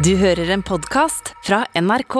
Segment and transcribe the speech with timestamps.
[0.00, 2.14] Du hører en podkast fra NRK.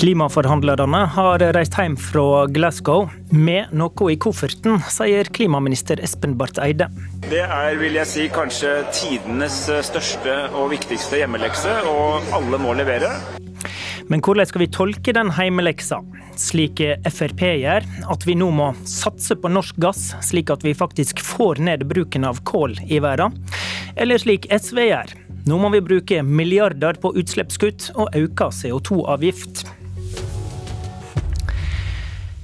[0.00, 6.90] Klimaforhandlerne har reist hjem fra Glasgow med noe i kofferten, sier klimaminister Espen Barth Eide.
[7.28, 13.39] Det er vil jeg si, kanskje tidenes største og viktigste hjemmelekse, og alle må levere.
[14.10, 16.00] Men hvordan skal vi tolke den heimeleksa?
[16.34, 16.80] Slik
[17.14, 21.62] Frp gjør, at vi nå må satse på norsk gass, slik at vi faktisk får
[21.62, 23.36] ned bruken av kål i verden?
[23.94, 25.14] Eller slik SV gjør,
[25.46, 29.62] nå må vi bruke milliarder på utslippskutt og øke CO2-avgift.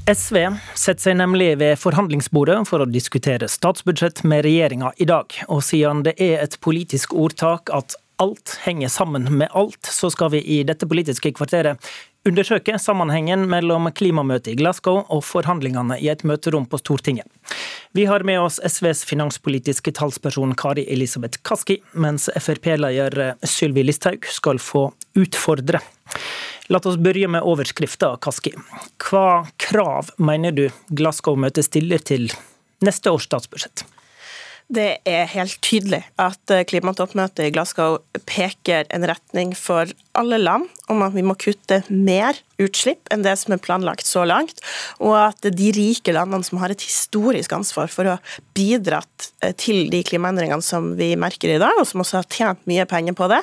[0.06, 0.38] SV
[0.78, 5.34] setter seg nemlig ved forhandlingsbordet for å diskutere statsbudsjett med regjeringa i dag.
[5.50, 10.30] Og siden det er et politisk ordtak at alt henger sammen med alt, så skal
[10.30, 11.82] vi i dette politiske kvarteret
[12.26, 17.28] undersøke sammenhengen mellom klimamøtet i Glasgow og forhandlingene i et møterom på Stortinget.
[17.94, 24.60] Vi har med oss SVs finanspolitiske talsperson Kari Elisabeth Kaski, mens Frp-leder Sylvi Listhaug skal
[24.60, 25.80] få utfordre.
[26.68, 28.56] La oss begynne med overskrifta, Kaski.
[29.06, 32.26] Hva krav mener du Glasgow-møtet stiller til
[32.82, 33.86] neste års statsbudsjett?
[34.66, 41.02] Det er helt tydelig at klimatoppmøtet i Glasgow peker en retning for alle land om
[41.02, 44.62] at vi må kutte mer utslipp enn det som er planlagt så langt,
[45.02, 48.16] og at de rike landene som har et historisk ansvar for å
[48.56, 49.02] bidra
[49.60, 53.16] til de klimaendringene som vi merker i dag, og som også har tjent mye penger
[53.18, 53.42] på det,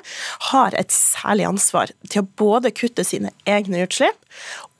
[0.49, 4.17] har et særlig ansvar til å både kutte sine egne utslipp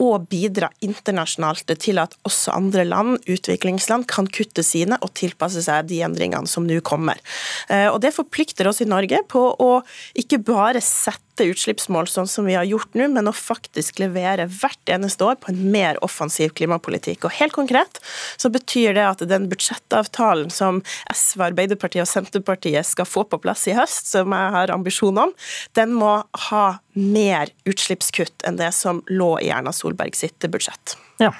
[0.01, 5.87] og bidra internasjonalt til at også andre land, utviklingsland, kan kutte sine og tilpasse seg
[5.91, 7.21] de endringene som nå kommer.
[7.69, 9.71] Og Det forplikter oss i Norge på å
[10.19, 11.47] ikke bare sette
[11.83, 15.51] utslippsmål sånn som vi har gjort nå, men å faktisk levere hvert eneste år på
[15.51, 17.25] en mer offensiv klimapolitikk.
[17.25, 17.99] Og Helt konkret
[18.37, 20.81] så betyr det at den budsjettavtalen som
[21.11, 25.33] SV, Arbeiderpartiet og Senterpartiet skal få på plass i høst, som jeg har ambisjon om,
[25.75, 30.95] den må ha mer utslippskutt enn det som lå i Erna Solberg sitt budsjett.
[31.19, 31.33] Ja.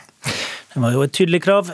[0.74, 1.68] Det var jo et tydelig krav.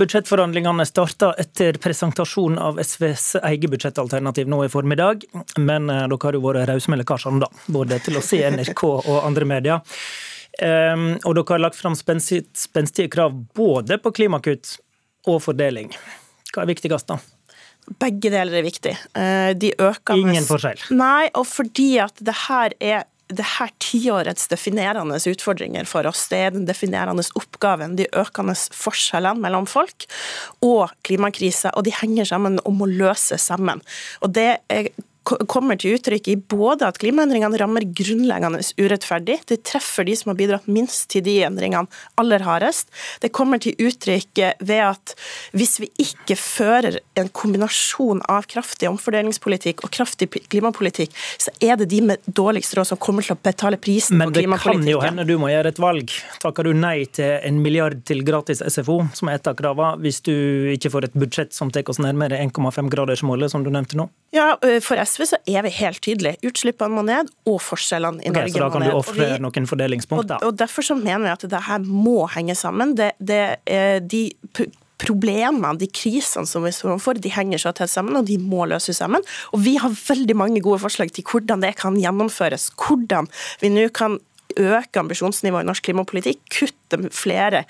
[0.00, 5.26] Budsjettforhandlingene starta etter presentasjonen av SVs eget budsjettalternativ nå i formiddag.
[5.60, 7.50] Men dere har jo vært rause med lekkasjene, da.
[7.68, 10.00] Både til å se NRK og andre medier.
[10.58, 14.78] Og dere har lagt fram spenstige krav både på klimakutt
[15.28, 15.92] og fordeling.
[16.54, 17.20] Hva er viktigst, da?
[18.00, 18.96] Begge deler er viktig.
[19.60, 20.88] De øker Ingen forskjell?
[20.96, 26.26] Nei, og fordi at det her er det her tiårets definerende utfordringer for oss.
[26.30, 30.08] Det er den definerende oppgaven, de økende forskjellene mellom folk
[30.64, 33.84] og klimakrisa, og de henger sammen om å løse sammen.
[34.24, 34.90] Og det er
[35.50, 40.38] kommer til uttrykk i både at klimaendringene rammer grunnleggende urettferdig, det treffer de som har
[40.38, 41.90] bidratt minst til de endringene
[42.20, 42.88] aller hardest.
[43.22, 45.14] Det kommer til uttrykk ved at
[45.56, 51.90] hvis vi ikke fører en kombinasjon av kraftig omfordelingspolitikk og kraftig klimapolitikk, så er det
[51.92, 54.84] de med dårligst råd som kommer til å betale prisen Men på klimapolitikken.
[54.84, 56.14] Men det kan jo hende du må gjøre et valg.
[56.42, 60.22] Takker du nei til en milliard til gratis SFO, som er et av kravene, hvis
[60.26, 60.34] du
[60.74, 64.08] ikke får et budsjett som tar oss nærmere 1,5-gradersmålet, som du nevnte nå?
[64.34, 66.38] Ja, for SV så er vi helt tydelige.
[66.46, 68.54] Utslippene må ned, og forskjellene i okay, Norge må ned.
[68.54, 70.36] Så da kan du ofre noen fordelingspunkter?
[70.38, 72.94] Og, og, derfor så mener vi at det her må henge sammen.
[72.98, 73.42] Det, det,
[74.06, 74.22] de
[74.98, 78.66] problemene, de krisene som vi står overfor, de henger så tett sammen, og de må
[78.68, 79.24] løses sammen.
[79.54, 82.70] Og vi har veldig mange gode forslag til hvordan det kan gjennomføres.
[82.78, 83.30] Hvordan
[83.62, 84.18] vi nå kan
[84.58, 86.77] øke ambisjonsnivået i norsk klimapolitikk, kutte
[87.14, 87.64] flere,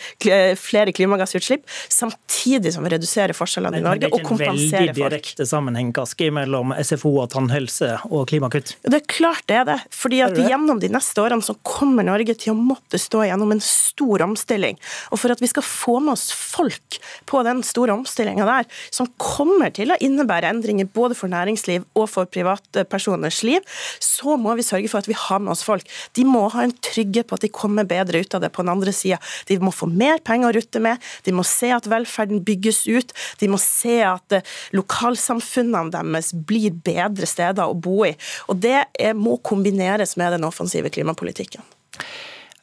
[0.59, 4.39] flere klimagassutslipp, samtidig som vi reduserer forskjellene i Norge og kompenserer folk.
[4.39, 8.77] Det er ikke en veldig direkte sammenheng Kaski, mellom SFO og tannhelse og klimakutt?
[8.85, 9.79] Det er klart det er det.
[9.95, 13.63] fordi at gjennom de neste årene så kommer Norge til å måtte stå gjennom en
[13.65, 14.79] stor omstilling.
[15.13, 16.99] Og for at vi skal få med oss folk
[17.29, 22.09] på den store omstillinga der, som kommer til å innebære endringer både for næringsliv og
[22.13, 23.65] for privatpersoners liv,
[24.03, 25.87] så må vi sørge for at vi har med oss folk.
[26.17, 28.73] De må ha en trygghet på at de kommer bedre ut av det på den
[28.75, 29.21] andre sida.
[29.49, 33.13] De må få mer penger å rutte med, de må se at velferden bygges ut,
[33.41, 34.41] de må se at
[34.77, 38.15] lokalsamfunnene deres blir bedre steder å bo i.
[38.49, 41.63] Og Det må kombineres med den offensive klimapolitikken.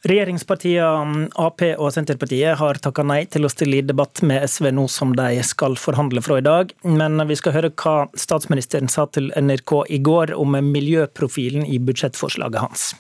[0.06, 4.86] Regjeringspartiene Ap og Senterpartiet har takka nei til å stille i debatt med SV nå
[4.92, 6.76] som de skal forhandle fra i dag.
[6.86, 12.62] Men vi skal høre hva statsministeren sa til NRK i går om miljøprofilen i budsjettforslaget
[12.62, 12.92] hans.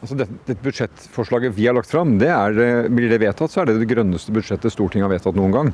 [0.00, 3.70] Altså dette, det, budsjettforslaget vi har lagt fram, det er, blir det vedtatt, så er
[3.70, 5.72] det det grønneste budsjettet Stortinget har vedtatt noen gang.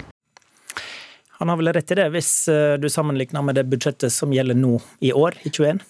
[1.37, 2.31] Han har vel rett i det, hvis
[2.81, 5.83] du sammenligner med det budsjettet som gjelder nå i år, i 21?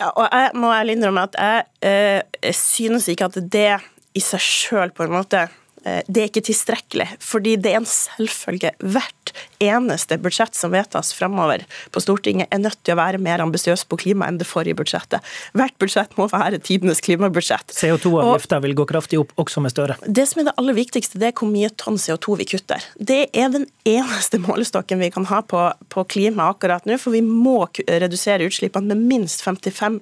[0.00, 3.80] Ja, og jeg må ærlig innrømme at jeg, øh, synes ikke at det
[4.12, 7.88] i seg sjøl på en måte Eh, det er ikke tilstrekkelig, fordi det er en
[7.88, 8.72] selvfølge.
[8.82, 9.32] Hvert
[9.62, 13.98] eneste budsjett som vedtas fremover på Stortinget, er nødt til å være mer ambisiøst på
[14.04, 15.24] klima enn det forrige budsjettet.
[15.58, 17.74] Hvert budsjett må være tidenes klimabudsjett.
[17.76, 19.96] CO2-avgifta vil gå kraftig opp, også med Støre.
[20.06, 22.86] Det som er det aller viktigste, det er hvor mye tonn CO2 vi kutter.
[22.98, 27.22] Det er den eneste målestokken vi kan ha på, på klima akkurat nå, for vi
[27.24, 30.00] må redusere utslippene med minst 55,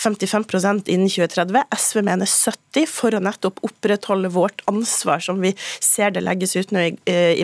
[0.00, 1.64] 55 innen 2030.
[1.76, 5.52] SV mener 70 for å nettopp opprettholde vårt ansvar ansvar som vi
[5.82, 6.88] ser det legges ut nå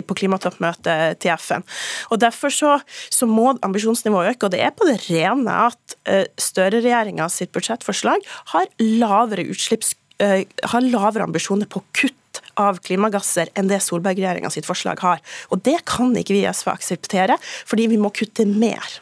[0.07, 1.65] på klimatoppmøtet til FN.
[2.11, 2.77] Og Derfor så,
[3.11, 8.23] så må ambisjonsnivået øke, og det er på det rene at eh, Støre-regjeringa sitt budsjettforslag
[8.53, 9.93] har lavere utslipps
[10.23, 15.21] eh, har lavere ambisjoner på kutt av klimagasser enn det Solberg-regjeringa sitt forslag har.
[15.51, 17.37] Og Det kan ikke vi i SV akseptere,
[17.67, 18.99] fordi vi må kutte mer.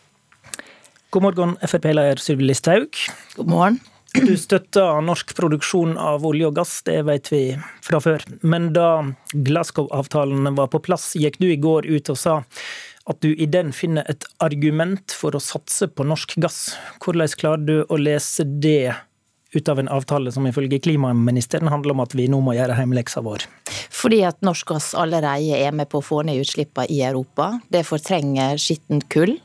[1.12, 2.96] God morgen, Frp-leder Sylvi Listhaug.
[3.36, 3.82] God morgen.
[4.12, 7.44] Du støtter norsk produksjon av olje og gass, det vet vi
[7.86, 8.26] fra før.
[8.44, 12.42] Men da Glasgow-avtalen var på plass, gikk du i går ut og sa
[13.10, 16.74] at du i den finner et argument for å satse på norsk gass.
[17.02, 18.94] Hvordan klarer du å lese det
[19.52, 23.24] ut av en avtale som ifølge klimaministeren handler om at vi nå må gjøre hjemmeleksa
[23.26, 23.48] vår?
[23.92, 27.54] Fordi at norsk gass allerede er med på å få ned utslippene i Europa.
[27.72, 29.36] Det fortrenger skittent kull.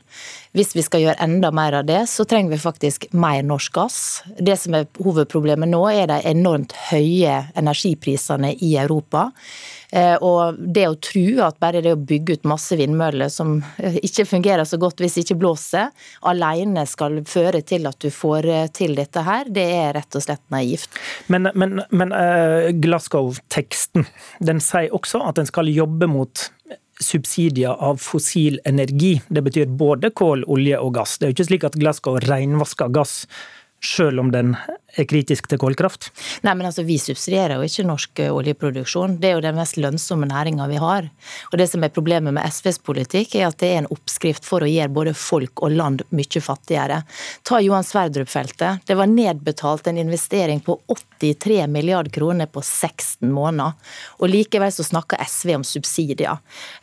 [0.57, 3.99] Hvis vi skal gjøre enda mer av det, så trenger vi faktisk mer norsk gass.
[4.39, 9.29] Det som er hovedproblemet nå, er de enormt høye energiprisene i Europa.
[9.91, 13.95] Eh, og det å tro at bare det å bygge ut masse vindmøller som eh,
[14.03, 15.93] ikke fungerer så godt hvis det ikke blåser,
[16.27, 20.25] alene skal føre til at du får eh, til dette her, det er rett og
[20.25, 20.99] slett naivt.
[21.31, 22.11] Men, men, men
[22.83, 24.07] Glasgow-teksten
[24.43, 26.49] den sier også at en skal jobbe mot
[27.03, 29.17] subsidier av fossil energi.
[29.29, 31.17] Det betyr både kål, olje og gass.
[31.17, 33.23] Det er jo ikke slik at Glasgow renvasker gass
[33.83, 34.55] selv om den
[35.01, 36.09] er kritisk til kullkraft?
[36.45, 39.17] Nei, men altså, Vi subsidierer jo ikke norsk eh, oljeproduksjon.
[39.21, 41.09] Det er jo den mest lønnsomme næringa vi har.
[41.51, 44.63] Og Det som er problemet med SVs politikk, er at det er en oppskrift for
[44.63, 47.01] å gjøre både folk og land mye fattigere.
[47.43, 48.85] Ta Johan Sverdrup-feltet.
[48.87, 50.79] Det var nedbetalt en investering på
[51.19, 53.73] 83 milliard kroner på 16 måneder.
[54.21, 56.37] Og likevel så snakker SV om subsidier.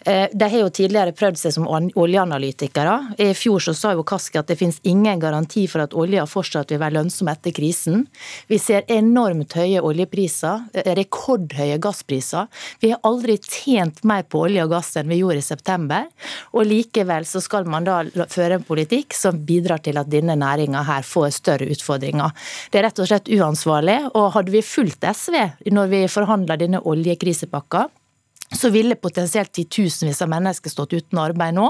[0.07, 2.97] Eh, de har jo tidligere prøvd seg som oljeanalytikere.
[3.19, 6.73] I fjor så sa jo Kaski at det finnes ingen garanti for at olja fortsatt
[6.73, 8.04] vil være lønnsom etter krisen.
[8.51, 12.49] Vi ser enormt høye oljepriser, eh, rekordhøye gasspriser.
[12.81, 16.07] Vi har aldri tjent mer på olje og gass enn vi gjorde i september.
[16.53, 20.85] Og likevel så skal man da føre en politikk som bidrar til at denne næringa
[20.85, 22.33] her får større utfordringer.
[22.71, 23.99] Det er rett og slett uansvarlig.
[24.15, 25.37] Og hadde vi fulgt SV
[25.75, 27.89] når vi forhandla denne oljekrisepakka,
[28.57, 31.69] så ville potensielt titusenvis av mennesker stått uten arbeid nå.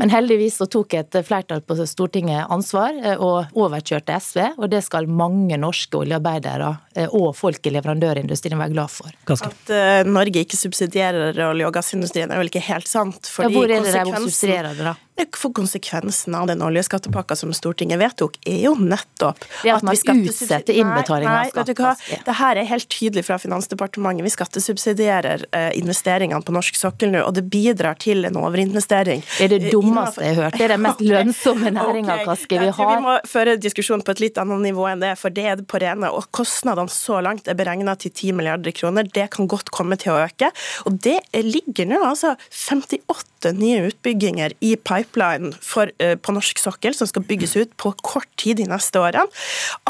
[0.00, 4.40] Men heldigvis så tok et flertall på Stortinget ansvar eh, og overkjørte SV.
[4.58, 9.14] Og det skal mange norske oljearbeidere eh, og folk i leverandørindustrien være glad for.
[9.32, 13.30] At uh, Norge ikke subsidierer olje- og gassindustrien er vel ikke helt sant?
[13.38, 14.96] ja, hvor er det de subsidierer det, da?
[15.42, 20.20] For konsekvensen av den oljeskattepakka som Stortinget vedtok, er jo nettopp det at, at man
[20.22, 21.68] utsetter innbetaling av skatt.
[21.68, 21.92] Vet du hva?
[22.10, 22.18] Ja.
[22.26, 24.24] Det her er helt tydelig fra Finansdepartementet.
[24.26, 29.24] Vi skattesubsidierer eh, investeringene på norsk sokkel nå, og det bidrar til en overinvestering.
[29.36, 30.58] Det er det eh, dummeste jeg har hørt.
[30.58, 32.58] Det er den mest lønnsomme næringa okay.
[32.62, 32.92] vi har.
[32.92, 35.68] Vi må føre diskusjonen på et litt annet nivå enn det, for det er det
[35.70, 36.12] på rene.
[36.12, 39.10] Og kostnadene så langt er beregna til 10 milliarder kroner.
[39.10, 40.52] Det kan godt komme til å øke.
[40.86, 46.60] Og det ligger nå altså 58 nye utbygginger i pipe pipeline for, uh, på norsk
[46.62, 49.26] sokkel som skal bygges ut på kort tid de neste årene,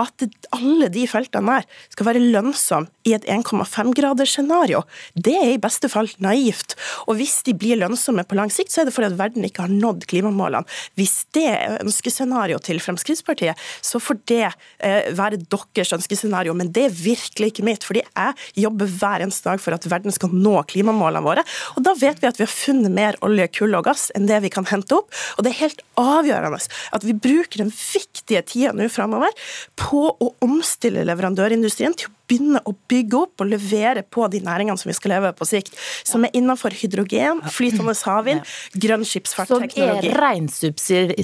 [0.00, 4.82] at alle de feltene der skal være lønnsomme i et 1,5-gradersscenario,
[5.14, 6.76] det er i beste fall naivt.
[7.10, 9.66] Og hvis de blir lønnsomme på lang sikt, så er det fordi at verden ikke
[9.66, 10.68] har nådd klimamålene.
[10.98, 16.86] Hvis det er ønskescenarioet til Fremskrittspartiet, så får det uh, være deres ønskescenario, men det
[16.88, 17.84] er virkelig ikke mitt.
[17.84, 21.44] fordi jeg jobber hver eneste dag for at verden skal nå klimamålene våre.
[21.76, 24.42] Og da vet vi at vi har funnet mer olje, kull og gass enn det
[24.44, 25.01] vi kan hente opp.
[25.36, 26.60] Og det er helt avgjørende
[26.96, 29.32] at vi bruker den viktige tida nå framover
[29.80, 34.80] på å omstille leverandørindustrien til å begynne å bygge opp og levere på de næringene
[34.80, 35.74] som vi skal leve på sikt.
[36.08, 38.46] Som er innenfor hydrogen, flytende havvind,
[38.84, 40.08] grønn skipsfartsteknologi.
[40.08, 40.48] Som er ren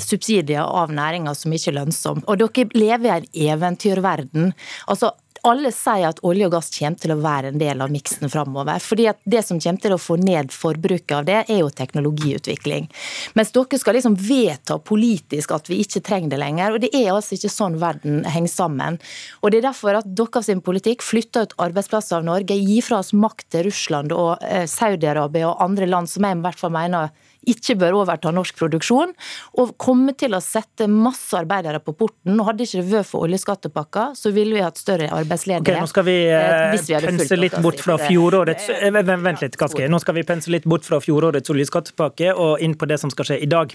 [0.03, 2.25] subsidier av næringer som ikke er lønnsom.
[2.27, 4.53] Og dere lever i en eventyrverden.
[4.87, 5.13] Altså,
[5.47, 8.79] alle sier at olje og gass kommer til å være en del av miksen framover.
[8.83, 12.89] fordi at det som kommer til å få ned forbruket av det, er jo teknologiutvikling.
[13.35, 16.75] Mens dere skal liksom vedta politisk at vi ikke trenger det lenger.
[16.75, 18.99] Og det er altså ikke sånn verden henger sammen.
[19.43, 23.01] Og det er derfor at dere sin politikk flytter ut arbeidsplasser av Norge, gir fra
[23.03, 26.75] oss makt til Russland og eh, Saudi-Arabia og andre land som jeg i hvert fall
[26.75, 27.13] mener
[27.53, 29.15] ikke bør overta norsk produksjon,
[29.61, 32.37] og komme til å sette masse arbeidere på porten.
[32.39, 35.67] og Hadde ikke det vært for oljeskattepakka, så ville vi hatt større arbeidsledighet.
[35.67, 39.87] Okay, nå skal vi eh, eh pense litt bort fra fjorårets eh, Vent litt, Kaski.
[39.91, 43.31] Nå skal vi pense litt bort fra fjorårets oljeskattepakke og inn på det som skal
[43.31, 43.73] skje i dag.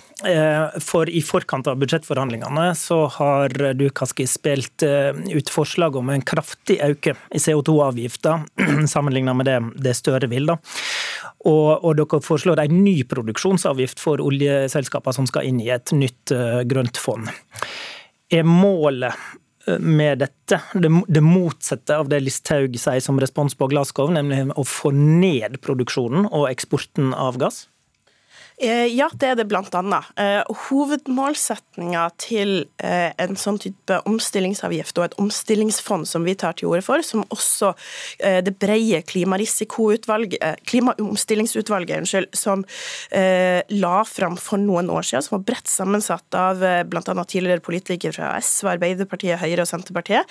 [0.84, 6.80] For i forkant av budsjettforhandlingene så har du, Kaski, spilt ut forslag om en kraftig
[6.84, 8.39] øke i CO2-avgifta,
[8.94, 10.50] sammenlignet med det, det Støre vil.
[10.50, 10.58] da.
[11.44, 12.96] Og, og, dere foreslår en ny
[13.63, 16.32] produksjonsavgift for oljeselskapene som skal inn i et nytt
[16.67, 17.29] grønt fond.
[18.32, 19.13] Er målet
[19.79, 20.60] med dette.
[20.74, 25.62] Det, det motsatte av det Listhaug sier som respons på Glasgow, nemlig å få ned
[25.63, 27.67] produksjonen og eksporten av gass?
[28.62, 30.03] Eh, ja, det er det annet.
[30.19, 36.67] Eh, hovedmålsetninga til eh, en sånn type omstillingsavgift og et omstillingsfond som vi tar til
[36.69, 37.67] orde for, som også
[38.43, 42.65] det brede klimaomstillingsutvalget unnskyld, som
[43.13, 46.55] la fram for noen år siden, som var bredt sammensatt av
[46.89, 47.24] bl.a.
[47.29, 50.24] tidligere politikere fra SV, Arbeiderpartiet, Høyre og Senterpartiet,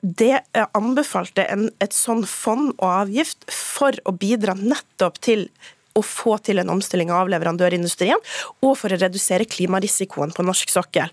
[0.00, 5.48] det anbefalte en, et sånn fond og avgift for å bidra nettopp til
[5.94, 8.20] å få til en omstilling av leverandørindustrien,
[8.64, 11.12] og for å redusere klimarisikoen på norsk sokkel.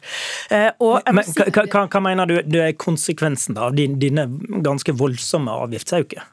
[0.49, 0.69] Eh,
[1.11, 4.27] Men, si, hva, hva, hva, mener du, du er konsekvensen av dine
[4.65, 6.29] ganske voldsomme avgiftsøkninger?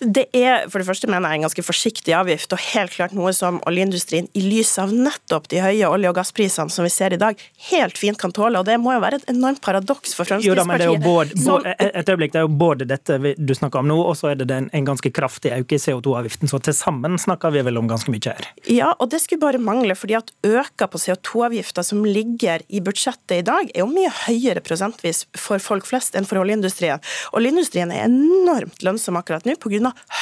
[0.00, 3.32] Det er for det første mener jeg en ganske forsiktig avgift, og helt klart noe
[3.36, 7.18] som oljeindustrien i lys av nettopp de høye olje- og gassprisene som vi ser i
[7.20, 8.60] dag, helt fint kan tåle.
[8.60, 10.48] Og det må jo være et enormt paradoks for Fremskrittspartiet.
[10.48, 13.18] Jo da, men det er jo både, både, et øyeblikk, det er jo både dette
[13.36, 16.50] du snakker om nå, og så er det en, en ganske kraftig økning i CO2-avgiften.
[16.50, 18.48] Så til sammen snakker vi vel om ganske mye her?
[18.72, 23.36] Ja, og det skulle bare mangle, fordi at øka på CO2-avgifta som ligger i budsjettet
[23.42, 27.04] i dag, er jo mye høyere prosentvis for folk flest enn for oljeindustrien.
[27.36, 29.58] Oljeindustrien er enormt lønnsom akkurat nå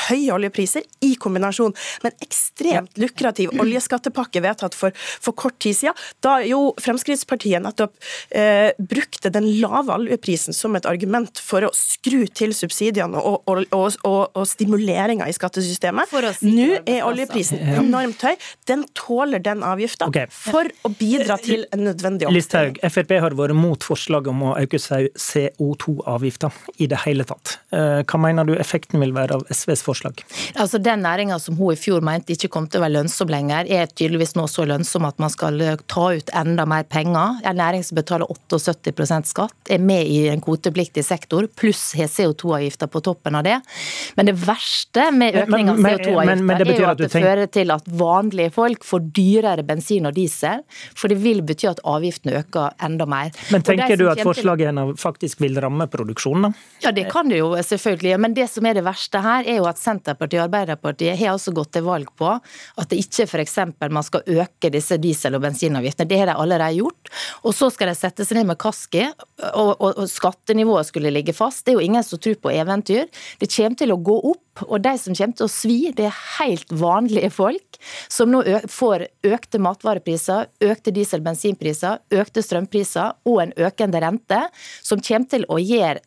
[0.09, 5.99] høye oljepriser i kombinasjon med en ekstremt lukrativ oljeskattepakke vedtatt for, for kort tid siden,
[6.25, 7.95] da jo Fremskrittspartiet nettopp
[8.31, 13.65] eh, brukte den lave oljeprisen som et argument for å skru til subsidiene og, og,
[13.75, 16.13] og, og stimuleringa i skattesystemet.
[16.45, 18.35] Nå er oljeprisen enormt høy.
[18.69, 20.29] Den tåler den avgifta okay.
[20.33, 22.39] for å bidra til en nødvendig omstilling.
[22.39, 27.59] Listhaug, Frp har vært mot forslaget om å øke CO2-avgifta i det hele tatt.
[27.75, 30.23] Eh, hva mener du effekten vil være av SVs forslag?
[30.55, 33.69] Altså Den næringa som hun i fjor mente ikke kom til å være lønnsom lenger,
[33.69, 37.41] er tydeligvis nå så lønnsom at man skal eh, ta ut enda mer penger.
[37.49, 42.89] En næring som betaler 78% skatt, er med i en kvotepliktig sektor, pluss har CO2-avgifta
[42.91, 43.59] på toppen av det.
[44.19, 47.29] Men det verste med økning av CO2-avgifta er jo at det tenker...
[47.29, 51.83] fører til at vanlige folk får dyrere bensin og diesel, for det vil bety at
[51.89, 53.33] avgiftene øker enda mer.
[53.55, 56.67] Men tenker du at forslaget faktisk vil ramme produksjonen, da?
[56.85, 58.19] Ja, det kan det jo selvfølgelig.
[58.21, 61.55] Men det som er det verste her, er jo at Senterpartiet og Arbeiderpartiet har også
[61.57, 63.57] gått til valg på at det ikke f.eks.
[63.91, 66.09] man skal øke disse diesel- og bensinavgiftene.
[66.09, 67.13] Det har de allerede gjort.
[67.43, 69.07] Og så skal de sette seg ned med Kaski,
[69.55, 71.65] og, og, og skattenivået skulle ligge fast.
[71.65, 73.09] Det er jo ingen som tror på eventyr.
[73.41, 74.45] Det kommer til å gå opp.
[74.67, 77.79] Og de som kommer til å svi, det er helt vanlige folk
[78.11, 84.41] som nå får økte matvarepriser, økte diesel- og bensinpriser, økte strømpriser og en økende rente,
[84.83, 86.03] som kommer til å gjøre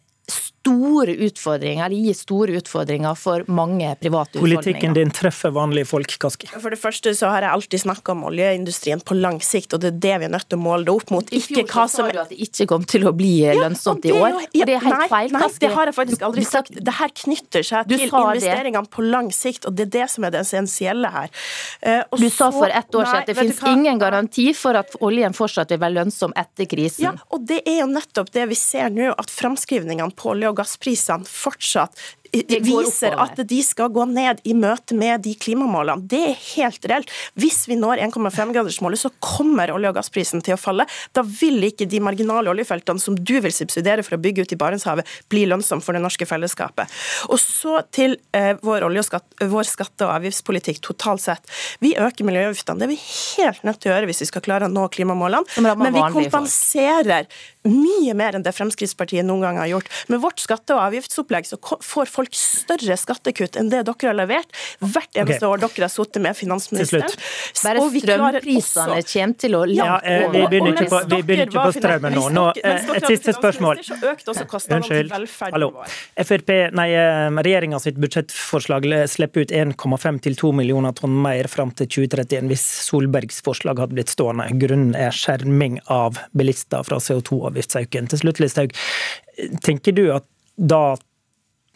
[0.62, 6.50] store utfordringer, eller gir store utfordringer for mange private Politikken din treffer vanlige folk, Kaski?
[6.54, 9.92] For det første så har jeg alltid snakka om oljeindustrien på lang sikt, og det
[9.96, 11.34] er det vi er nødt til å måle det opp mot.
[11.34, 14.38] I fjor så sa du at det ikke kom til å bli lønnsomt i år,
[14.54, 15.42] Ja, det er helt nei, feil, Kaski.
[15.42, 16.78] Nei, det har jeg faktisk aldri sagt.
[16.92, 20.36] Det her knytter seg til investeringene på lang sikt, og det er det som er
[20.36, 21.34] det essensielle her.
[21.82, 25.34] Uh, du sa for ett år siden at det finnes ingen garanti for at oljen
[25.38, 27.10] fortsatt vil være lønnsom etter krisen.
[27.10, 30.60] Ja, og det er jo nettopp det vi ser nå, at framskrivningene på olje- og
[30.60, 31.98] gassprisene fortsatt
[32.32, 36.08] viser at de skal gå ned i møte med de klimamålene.
[36.08, 37.12] Det er helt reelt.
[37.40, 40.88] Hvis vi når 1,5-gradersmålet, så kommer olje- og gassprisen til å falle.
[41.16, 44.60] Da vil ikke de marginale oljefeltene som du vil subsidiere for å bygge ut i
[44.60, 46.92] Barentshavet, bli lønnsomme for det norske fellesskapet.
[47.30, 51.52] Og så til eh, vår, skatt, vår skatte- og avgiftspolitikk totalt sett.
[51.84, 52.80] Vi øker miljøavgiftene.
[52.80, 55.62] Det er vi helt nødt til å gjøre hvis vi skal klare å nå klimamålene.
[55.62, 57.28] Men vi kompenserer
[57.68, 59.90] mye mer enn det Fremskrittspartiet noen gang har gjort.
[60.10, 64.18] Med vårt skatte- og avgiftsopplegg så får folk folk større skattekutt enn det dere har
[64.18, 65.50] levert hvert eneste okay.
[65.50, 67.18] år dere har sittet med finansministeren.
[67.62, 71.76] Bare strømprisene kommer til å ja, eh, Vi begynner ikke på, vi begynner ikke på
[71.80, 72.26] strømmen nå.
[72.36, 73.82] nå eh, et siste spørsmål.
[73.82, 75.14] Unnskyld.
[75.52, 75.72] Hallo.
[76.22, 81.74] FRP, nei, eh, Regjeringa sitt budsjettforslag slipper ut 1,5 til 2 millioner tonn mer fram
[81.76, 84.50] til 2031 hvis Solbergs forslag hadde blitt stående.
[84.62, 88.12] Grunnen er skjerming av bilister fra CO2-avgiftsøkningen.
[88.12, 88.76] Til slutt, Listhaug.
[89.66, 90.28] Tenker du at
[90.62, 90.98] da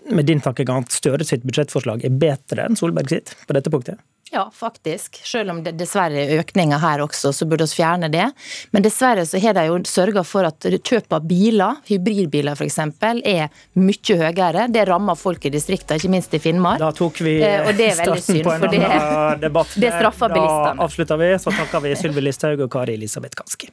[0.09, 4.01] med din tankegang at Støre sitt budsjettforslag er bedre enn Solberg sitt på dette punktet?
[4.31, 5.21] Ja, faktisk.
[5.23, 8.25] Selv om det dessverre er økninger her også, så burde vi fjerne det.
[8.73, 13.53] Men dessverre så har de jo sørga for at kjøp av biler, hybridbiler f.eks., er
[13.79, 14.65] mye høyere.
[14.73, 16.81] Det rammer folk i distriktene, ikke minst i Finnmark.
[16.81, 19.77] Da tok vi eh, og det er veldig synd, på en annen debatt.
[19.85, 20.73] det straffer bilistene.
[20.73, 23.69] Da avslutter vi, så takker vi Sylvi Listhaug og Kari Elisabeth Kaski.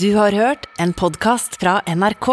[0.00, 2.32] Du har hørt en podkast fra NRK.